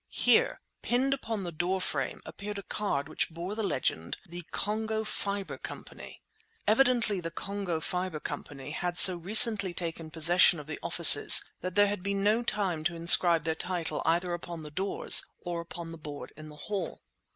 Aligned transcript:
Here, 0.09 0.61
pinned 0.81 1.13
upon 1.13 1.43
the 1.43 1.51
door 1.51 1.79
frame, 1.79 2.23
appeared 2.25 2.57
a 2.57 2.63
card 2.63 3.07
which 3.07 3.29
bore 3.29 3.53
the 3.53 3.61
legend— 3.61 4.17
THE 4.27 4.41
CONGO 4.49 5.03
FIBRE 5.03 5.59
COMPANY 5.59 6.23
Evidently 6.65 7.21
the 7.21 7.29
Congo 7.29 7.79
Fibre 7.79 8.19
Company 8.19 8.71
had 8.71 8.97
so 8.97 9.15
recently 9.15 9.75
taken 9.75 10.09
possession 10.09 10.59
of 10.59 10.65
the 10.65 10.79
offices 10.81 11.47
that 11.59 11.75
there 11.75 11.87
had 11.87 12.01
been 12.01 12.23
no 12.23 12.41
time 12.41 12.83
to 12.85 12.95
inscribe 12.95 13.43
their 13.43 13.53
title 13.53 14.01
either 14.03 14.33
upon 14.33 14.63
the 14.63 14.71
doors 14.71 15.23
or 15.39 15.61
upon 15.61 15.91
the 15.91 15.99
board 15.99 16.33
in 16.35 16.49
the 16.49 16.55
hall. 16.55 17.03